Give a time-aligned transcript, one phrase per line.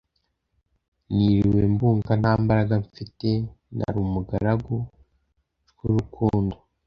[1.13, 3.29] niriwe mbunga nta mbaraga mfite
[3.75, 4.75] ,nari umugaragu
[5.75, 6.55] cwurukundo